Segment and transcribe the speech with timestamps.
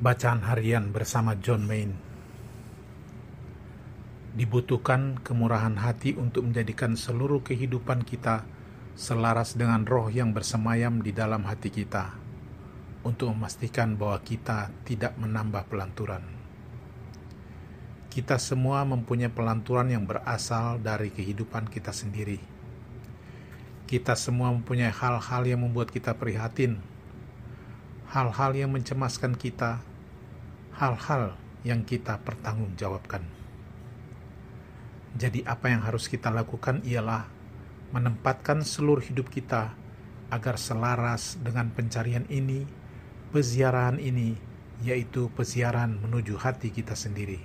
[0.00, 1.92] Bacaan harian bersama John Main.
[4.32, 8.48] Dibutuhkan kemurahan hati untuk menjadikan seluruh kehidupan kita
[8.96, 12.16] selaras dengan roh yang bersemayam di dalam hati kita,
[13.04, 16.24] untuk memastikan bahwa kita tidak menambah pelanturan.
[18.08, 22.40] Kita semua mempunyai pelanturan yang berasal dari kehidupan kita sendiri.
[23.84, 26.80] Kita semua mempunyai hal-hal yang membuat kita prihatin,
[28.10, 29.78] hal-hal yang mencemaskan kita,
[30.74, 33.22] hal-hal yang kita pertanggungjawabkan.
[35.14, 37.30] Jadi, apa yang harus kita lakukan ialah
[37.94, 39.74] menempatkan seluruh hidup kita
[40.26, 42.66] agar selaras dengan pencarian ini,
[43.30, 44.34] peziarahan ini,
[44.82, 47.38] yaitu peziarahan menuju hati kita sendiri.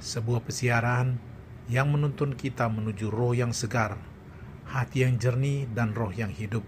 [0.00, 1.20] Sebuah peziarahan
[1.68, 4.00] yang menuntun kita menuju roh yang segar,
[4.64, 6.64] hati yang jernih, dan roh yang hidup.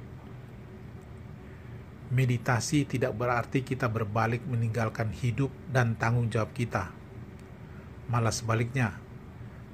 [2.15, 6.95] Meditasi tidak berarti kita berbalik meninggalkan hidup dan tanggung jawab kita.
[8.07, 9.03] Malah sebaliknya,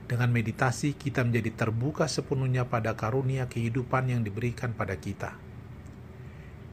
[0.09, 5.37] dengan meditasi kita menjadi terbuka sepenuhnya pada karunia kehidupan yang diberikan pada kita.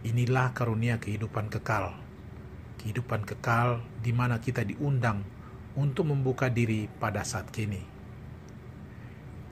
[0.08, 2.00] Inilah karunia kehidupan kekal.
[2.80, 5.28] Kehidupan kekal di mana kita diundang
[5.76, 7.84] untuk membuka diri pada saat kini.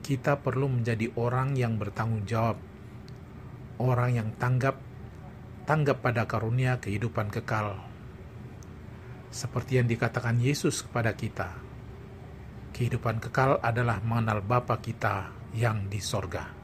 [0.00, 2.56] Kita perlu menjadi orang yang bertanggung jawab,
[3.76, 4.80] orang yang tanggap
[5.66, 7.74] tanggap pada karunia kehidupan kekal.
[9.34, 11.58] Seperti yang dikatakan Yesus kepada kita,
[12.70, 16.54] kehidupan kekal adalah mengenal Bapa kita yang di sorga.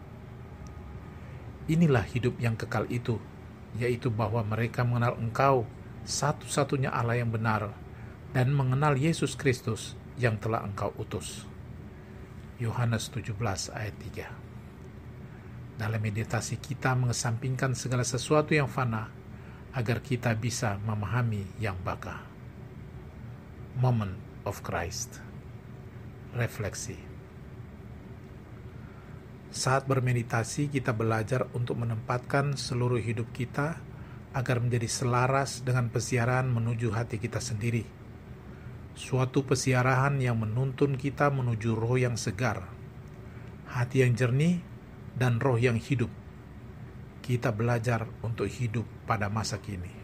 [1.67, 3.19] Inilah hidup yang kekal itu,
[3.75, 5.67] yaitu bahwa mereka mengenal Engkau,
[6.06, 7.75] satu-satunya Allah yang benar,
[8.30, 11.42] dan mengenal Yesus Kristus yang telah Engkau utus.
[12.62, 13.34] Yohanes 17
[13.75, 14.52] ayat 3
[15.76, 19.08] Dalam meditasi kita mengesampingkan segala sesuatu yang fana,
[19.72, 22.20] agar kita bisa memahami yang baka.
[23.80, 25.32] Moment of Christ
[26.32, 26.96] refleksi.
[29.52, 33.77] Saat bermeditasi, kita belajar untuk menempatkan seluruh hidup kita
[34.32, 37.84] agar menjadi selaras dengan pesiaran menuju hati kita sendiri.
[38.96, 42.64] Suatu pesiarahan yang menuntun kita menuju roh yang segar,
[43.68, 44.64] hati yang jernih,
[45.17, 46.11] dan roh yang hidup.
[47.23, 50.02] Kita belajar untuk hidup pada masa kini.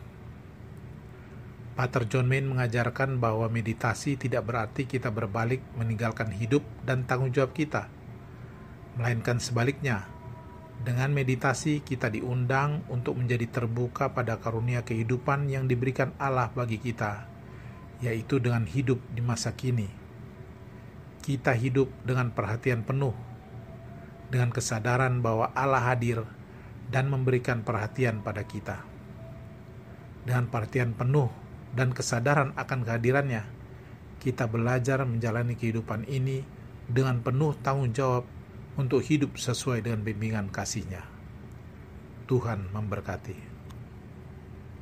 [1.79, 7.55] Pater John Main mengajarkan bahwa meditasi tidak berarti kita berbalik meninggalkan hidup dan tanggung jawab
[7.55, 7.87] kita,
[8.99, 10.11] melainkan sebaliknya.
[10.83, 17.31] Dengan meditasi, kita diundang untuk menjadi terbuka pada karunia kehidupan yang diberikan Allah bagi kita,
[18.03, 19.87] yaitu dengan hidup di masa kini.
[21.23, 23.15] Kita hidup dengan perhatian penuh,
[24.29, 26.25] dengan kesadaran bahwa Allah hadir
[26.89, 28.85] dan memberikan perhatian pada kita.
[30.25, 31.33] Dengan perhatian penuh
[31.73, 33.45] dan kesadaran akan kehadirannya,
[34.21, 36.45] kita belajar menjalani kehidupan ini
[36.89, 38.25] dengan penuh tanggung jawab
[38.77, 41.05] untuk hidup sesuai dengan bimbingan kasihnya.
[42.29, 43.58] Tuhan memberkati.